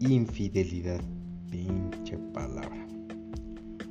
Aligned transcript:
infidelidad. 0.00 1.00
Pinche 1.50 2.16
palabra. 2.32 2.86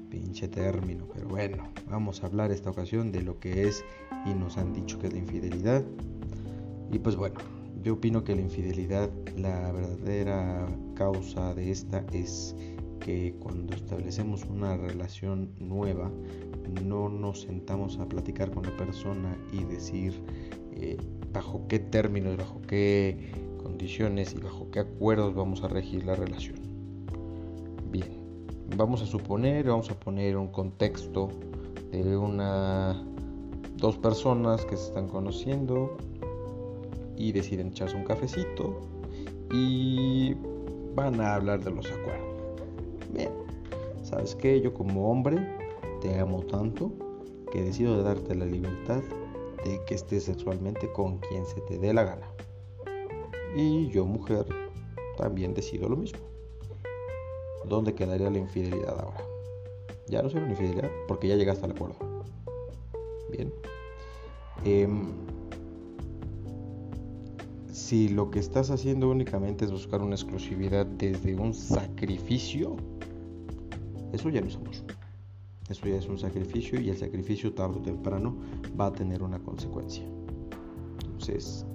Pinche 0.10 0.48
término. 0.48 1.08
Pero 1.14 1.28
bueno, 1.28 1.70
vamos 1.89 2.24
a 2.24 2.28
hablar 2.28 2.52
esta 2.52 2.71
ocasión 2.71 3.12
de 3.12 3.21
lo 3.21 3.39
que 3.39 3.68
es 3.68 3.84
y 4.26 4.34
nos 4.34 4.58
han 4.58 4.74
dicho 4.74 4.98
que 5.00 5.08
es 5.08 5.14
la 5.14 5.20
infidelidad. 5.20 5.84
Y 6.91 7.00
pues 7.00 7.16
bueno, 7.16 7.40
yo 7.84 7.94
opino 7.94 8.23
que 8.23 8.36
la 8.36 8.41
infidelidad, 8.41 9.09
la 9.38 9.72
verdadera 9.72 10.68
causa 10.95 11.54
de 11.54 11.72
esta 11.72 12.04
es 12.12 12.55
que 13.00 13.36
cuando 13.39 13.76
establecemos 13.76 14.44
una 14.46 14.76
relación 14.78 15.52
nueva, 15.60 16.12
no 16.84 17.10
nos 17.10 17.41
sentamos 17.41 17.98
a 18.00 18.07
platicar 18.07 18.52
con 18.52 18.64
la 18.64 18.76
persona 18.76 19.38
y 19.52 19.64
decir 19.64 20.14
eh, 20.73 20.98
bajo 21.32 21.68
qué 21.68 21.80
términos, 21.80 22.35
bajo 22.38 22.62
qué 22.63 23.38
y 23.82 24.40
bajo 24.42 24.70
qué 24.72 24.80
acuerdos 24.80 25.34
vamos 25.34 25.64
a 25.64 25.70
regir 25.70 26.06
la 26.06 26.16
relación. 26.16 26.58
Bien, 27.90 28.10
vamos 28.76 29.02
a 29.02 29.05
suponer, 29.05 29.68
vamos 29.68 29.90
a 29.90 29.98
poner 29.98 30.36
un 30.36 30.50
contexto 30.50 31.30
de 31.92 32.18
una 32.18 33.02
dos 33.78 33.98
personas 33.98 34.66
que 34.66 34.76
se 34.76 34.88
están 34.88 35.08
conociendo 35.08 35.96
y 37.16 37.32
deciden 37.32 37.68
echarse 37.68 37.96
un 37.96 38.04
cafecito 38.04 38.82
y 39.52 40.36
van 40.94 41.22
a 41.22 41.36
hablar 41.36 41.64
de 41.64 41.72
los 41.72 41.86
acuerdos. 41.90 42.27
Bien, 43.14 43.32
¿sabes 44.04 44.36
qué? 44.36 44.60
Yo 44.60 44.74
como 44.74 45.10
hombre 45.10 45.38
te 46.02 46.20
amo 46.20 46.41
tanto 46.41 46.91
que 47.52 47.62
decido 47.62 48.04
darte 48.04 48.36
la 48.36 48.46
libertad 48.46 49.02
de 49.64 49.80
que 49.88 49.96
estés 49.96 50.26
sexualmente 50.26 50.91
con 50.91 51.18
quien 51.20 51.46
se 51.46 51.62
te 51.62 51.80
dé 51.80 51.94
la 51.94 52.04
gana. 52.04 52.27
Y 53.55 53.90
yo 53.90 54.05
mujer 54.05 54.46
también 55.18 55.54
decido 55.54 55.90
lo 55.90 55.98
mismo. 55.98 56.20
¿Dónde 57.65 57.93
quedaría 57.93 58.29
la 58.29 58.37
infidelidad 58.37 58.99
ahora? 58.99 59.24
Ya 60.07 60.21
no 60.24 60.29
será 60.29 60.43
una 60.43 60.54
infidelidad 60.54 60.90
porque 61.07 61.27
ya 61.27 61.35
llegaste 61.35 61.65
al 61.65 61.71
acuerdo. 61.71 61.98
Bien. 63.32 63.54
Em, 64.66 65.07
si 67.72 68.09
lo 68.09 68.29
que 68.29 68.40
estás 68.40 68.72
haciendo 68.72 69.09
únicamente 69.09 69.66
es 69.66 69.72
buscar 69.72 70.02
una 70.02 70.16
exclusividad 70.16 70.85
desde 70.85 71.35
un 71.35 71.53
sacrificio, 71.53 72.75
eso 74.13 74.29
ya 74.29 74.41
no 74.41 74.47
es 74.47 74.56
amor. 74.56 74.69
Eso 75.69 75.88
ya 75.88 75.97
es 75.97 76.07
un 76.07 76.18
sacrificio 76.18 76.79
y 76.79 76.90
el 76.90 76.97
sacrificio 76.97 77.53
tarde 77.53 77.78
o 77.78 77.81
temprano 77.81 78.35
va 78.79 78.88
a 78.88 78.91
tener 78.91 79.22
una 79.22 79.38
consecuencia. 79.40 80.03
Entonces, 81.06 81.66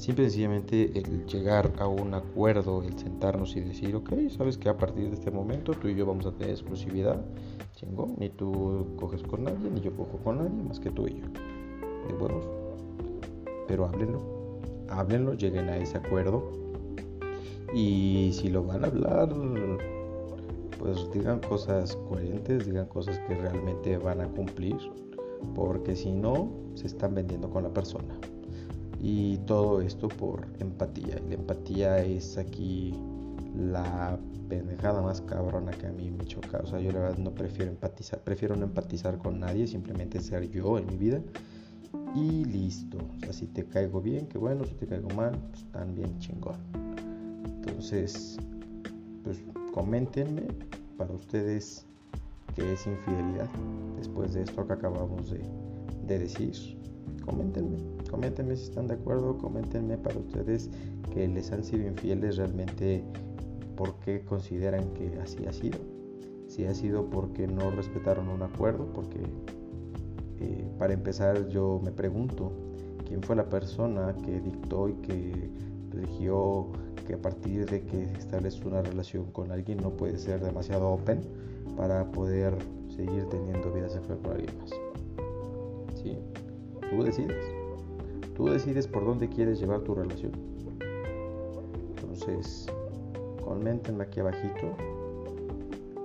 simple 0.00 0.24
y 0.24 0.30
sencillamente 0.30 0.98
el 0.98 1.26
llegar 1.26 1.74
a 1.78 1.86
un 1.86 2.14
acuerdo, 2.14 2.82
el 2.82 2.98
sentarnos 2.98 3.54
y 3.54 3.60
decir, 3.60 3.94
ok, 3.94 4.10
sabes 4.30 4.56
que 4.56 4.70
a 4.70 4.76
partir 4.78 5.10
de 5.10 5.14
este 5.14 5.30
momento 5.30 5.72
tú 5.74 5.88
y 5.88 5.94
yo 5.94 6.06
vamos 6.06 6.24
a 6.24 6.32
tener 6.32 6.52
exclusividad, 6.52 7.22
chingón, 7.76 8.14
ni 8.16 8.30
tú 8.30 8.86
coges 8.98 9.22
con 9.22 9.44
nadie, 9.44 9.70
ni 9.70 9.82
yo 9.82 9.94
cojo 9.94 10.16
con 10.24 10.38
nadie, 10.38 10.62
más 10.62 10.80
que 10.80 10.90
tú 10.90 11.06
y 11.06 11.20
yo. 11.20 11.26
De 12.08 12.14
huevos. 12.14 12.48
Pero 13.68 13.84
háblenlo, 13.84 14.22
háblenlo, 14.88 15.34
lleguen 15.34 15.68
a 15.68 15.76
ese 15.76 15.98
acuerdo. 15.98 16.50
Y 17.74 18.30
si 18.32 18.48
lo 18.48 18.64
van 18.64 18.84
a 18.84 18.88
hablar, 18.88 19.28
pues 20.78 21.10
digan 21.12 21.40
cosas 21.40 21.94
coherentes, 22.08 22.64
digan 22.64 22.86
cosas 22.86 23.18
que 23.28 23.34
realmente 23.34 23.98
van 23.98 24.22
a 24.22 24.28
cumplir, 24.28 24.78
porque 25.54 25.94
si 25.94 26.10
no, 26.10 26.50
se 26.74 26.86
están 26.86 27.14
vendiendo 27.14 27.50
con 27.50 27.64
la 27.64 27.70
persona. 27.70 28.18
Y 29.02 29.38
todo 29.38 29.80
esto 29.80 30.08
por 30.08 30.46
empatía. 30.58 31.16
La 31.28 31.34
empatía 31.34 31.98
es 32.04 32.36
aquí 32.36 32.94
la 33.56 34.18
pendejada 34.48 35.00
más 35.00 35.20
cabrona 35.22 35.70
que 35.70 35.86
a 35.86 35.92
mí 35.92 36.10
me 36.10 36.26
choca. 36.26 36.58
O 36.62 36.66
sea, 36.66 36.80
yo 36.80 36.92
la 36.92 37.00
verdad 37.00 37.18
no 37.18 37.32
prefiero 37.32 37.70
empatizar, 37.70 38.20
prefiero 38.20 38.56
no 38.56 38.64
empatizar 38.64 39.16
con 39.18 39.40
nadie, 39.40 39.66
simplemente 39.66 40.20
ser 40.20 40.50
yo 40.50 40.78
en 40.78 40.86
mi 40.86 40.96
vida. 40.96 41.20
Y 42.14 42.44
listo. 42.44 42.98
O 42.98 43.20
sea, 43.20 43.32
si 43.32 43.46
te 43.46 43.64
caigo 43.64 44.00
bien, 44.00 44.26
que 44.26 44.38
bueno, 44.38 44.64
si 44.64 44.74
te 44.74 44.86
caigo 44.86 45.08
mal, 45.10 45.38
pues 45.50 45.64
también 45.72 46.18
chingón. 46.18 46.56
Entonces, 47.44 48.36
pues 49.24 49.42
coméntenme 49.72 50.42
para 50.96 51.12
ustedes 51.14 51.86
qué 52.54 52.72
es 52.72 52.86
infidelidad. 52.86 53.48
Después 53.96 54.34
de 54.34 54.42
esto 54.42 54.66
que 54.66 54.72
acabamos 54.72 55.30
de, 55.30 56.18
decir, 56.18 56.52
coméntenme, 57.30 57.78
coméntenme 58.10 58.56
si 58.56 58.64
están 58.64 58.88
de 58.88 58.94
acuerdo, 58.94 59.38
coméntenme 59.38 59.96
para 59.96 60.18
ustedes 60.18 60.68
que 61.14 61.28
les 61.28 61.52
han 61.52 61.62
sido 61.62 61.86
infieles 61.86 62.36
realmente, 62.36 63.04
por 63.76 63.94
qué 64.00 64.24
consideran 64.24 64.92
que 64.94 65.18
así 65.22 65.46
ha 65.46 65.52
sido. 65.52 65.78
Si 66.48 66.64
ha 66.66 66.74
sido 66.74 67.08
porque 67.08 67.46
no 67.46 67.70
respetaron 67.70 68.28
un 68.28 68.42
acuerdo, 68.42 68.86
porque 68.92 69.20
eh, 70.40 70.68
para 70.78 70.92
empezar 70.92 71.48
yo 71.48 71.80
me 71.82 71.92
pregunto 71.92 72.52
quién 73.06 73.22
fue 73.22 73.36
la 73.36 73.48
persona 73.48 74.14
que 74.24 74.40
dictó 74.40 74.88
y 74.88 74.94
que 74.94 75.50
rigió 75.90 76.66
que 77.06 77.14
a 77.14 77.22
partir 77.22 77.66
de 77.70 77.82
que 77.82 78.02
estableces 78.02 78.64
una 78.64 78.82
relación 78.82 79.30
con 79.30 79.52
alguien 79.52 79.78
no 79.78 79.90
puede 79.90 80.18
ser 80.18 80.40
demasiado 80.42 80.90
open 80.90 81.20
para 81.76 82.10
poder 82.10 82.56
seguir 82.88 83.26
teniendo 83.28 83.72
vida 83.72 83.88
sexual 83.88 84.18
con 84.18 84.32
alguien 84.32 84.58
más. 84.58 84.89
Decides. 87.04 87.44
Tú 88.36 88.46
decides 88.46 88.86
por 88.86 89.04
dónde 89.04 89.28
quieres 89.28 89.60
llevar 89.60 89.80
tu 89.80 89.94
relación. 89.94 90.32
Entonces, 91.96 92.66
coméntenme 93.44 94.04
aquí 94.04 94.20
abajito. 94.20 94.74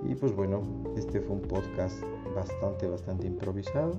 Y 0.07 0.15
pues 0.15 0.35
bueno, 0.35 0.63
este 0.95 1.21
fue 1.21 1.35
un 1.35 1.41
podcast 1.41 2.01
bastante, 2.35 2.87
bastante 2.87 3.27
improvisado, 3.27 3.93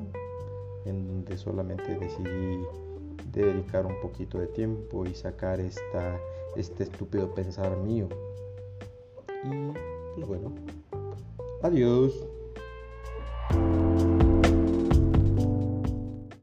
en 0.85 1.07
donde 1.07 1.37
solamente 1.37 1.99
decidí 1.99 2.65
dedicar 3.33 3.87
un 3.87 4.01
poquito 4.01 4.39
de 4.39 4.47
tiempo 4.49 5.05
y 5.05 5.15
sacar 5.15 5.61
esta, 5.61 6.19
este 6.57 6.85
estúpido 6.85 7.35
pensar 7.35 7.77
mío. 7.79 8.09
Y 9.45 9.73
pues 10.17 10.27
bueno, 10.27 10.53
adiós. 11.63 12.27